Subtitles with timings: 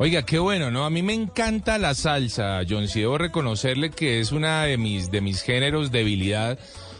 [0.00, 0.84] Oiga, qué bueno, ¿no?
[0.84, 2.86] A mí me encanta la salsa, John.
[2.86, 6.58] Si debo reconocerle que es una de mis, de mis géneros debilidad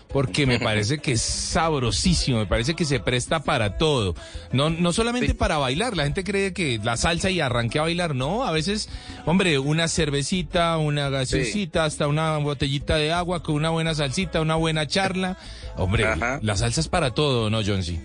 [0.09, 4.15] porque me parece que es sabrosísimo, me parece que se presta para todo.
[4.53, 8.15] No, no solamente para bailar, la gente cree que la salsa y arranque a bailar,
[8.15, 8.89] no, a veces,
[9.27, 14.57] hombre, una cervecita, una gaseosita, hasta una botellita de agua con una buena salsita, una
[14.57, 15.37] buena charla.
[15.77, 16.07] Hombre,
[16.41, 17.83] la salsa es para todo, ¿no, John?
[17.83, 18.01] Sí.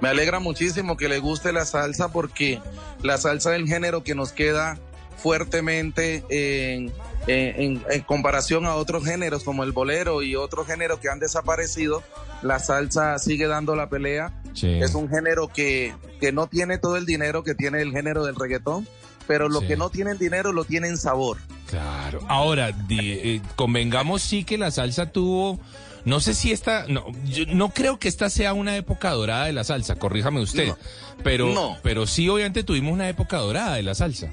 [0.00, 2.60] Me alegra muchísimo que le guste la salsa porque
[3.02, 4.78] la salsa del género que nos queda
[5.16, 6.92] fuertemente en,
[7.26, 12.02] en, comparación a otros géneros como el bolero y otros géneros que han desaparecido,
[12.42, 14.32] la salsa sigue dando la pelea.
[14.62, 18.36] Es un género que, que no tiene todo el dinero que tiene el género del
[18.36, 18.86] reggaetón,
[19.26, 21.38] pero lo que no tienen dinero lo tienen sabor.
[21.68, 22.20] Claro.
[22.28, 25.58] Ahora, eh, convengamos sí que la salsa tuvo
[26.06, 29.52] no sé si esta, no, yo no creo que esta sea una época dorada de
[29.52, 30.72] la salsa, corríjame usted,
[31.24, 34.30] pero, pero sí obviamente tuvimos una época dorada de la salsa.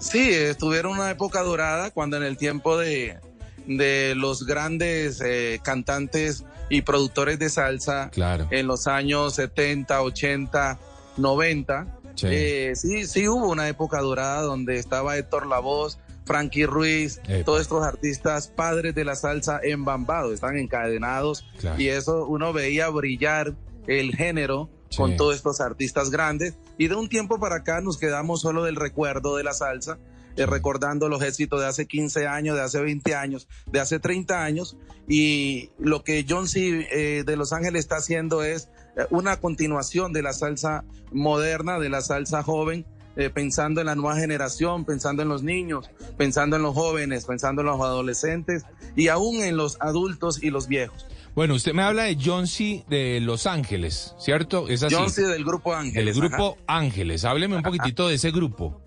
[0.00, 3.20] Sí, estuvieron una época dorada cuando en el tiempo de,
[3.68, 8.48] de los grandes eh, cantantes y productores de salsa, claro.
[8.50, 10.80] en los años 70, 80,
[11.18, 11.86] 90,
[12.16, 12.74] sí.
[12.74, 18.48] sí, sí hubo una época dorada donde estaba Héctor Lavoz, Frankie Ruiz, todos estos artistas
[18.48, 21.44] padres de la salsa embambados, están encadenados.
[21.78, 23.54] Y eso uno veía brillar
[23.86, 26.54] el género con todos estos artistas grandes.
[26.78, 29.98] Y de un tiempo para acá nos quedamos solo del recuerdo de la salsa,
[30.36, 34.42] eh, recordando los éxitos de hace 15 años, de hace 20 años, de hace 30
[34.42, 34.76] años.
[35.08, 36.86] Y lo que John C.
[36.90, 41.90] Eh, de Los Ángeles está haciendo es eh, una continuación de la salsa moderna, de
[41.90, 42.86] la salsa joven
[43.16, 47.62] eh, pensando en la nueva generación, pensando en los niños, pensando en los jóvenes, pensando
[47.62, 48.64] en los adolescentes
[48.96, 51.06] y aún en los adultos y los viejos.
[51.34, 52.84] Bueno, usted me habla de John C.
[52.88, 54.68] de Los Ángeles, ¿cierto?
[54.68, 54.94] Es así.
[54.94, 55.22] John C.
[55.22, 56.14] del Grupo Ángeles.
[56.14, 57.24] El Grupo Ángeles.
[57.24, 58.82] Hábleme un poquitito de ese grupo.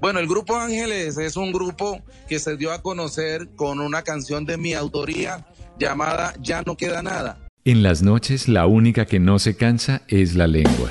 [0.00, 4.46] Bueno, el Grupo Ángeles es un grupo que se dio a conocer con una canción
[4.46, 5.46] de mi autoría
[5.78, 7.38] llamada Ya no queda nada.
[7.64, 10.90] En las noches la única que no se cansa es la lengua.